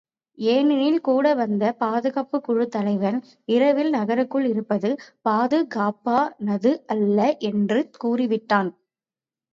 [0.37, 3.17] ஏனெனில் கூட வந்த பாதுகாப்புக் குழுத் தலைவன்
[3.47, 4.89] இரவில் நகருக்குள் இருப்பது
[5.25, 8.71] பாதுகாப்பானதல்ல என்று கூறிவிட்டான்.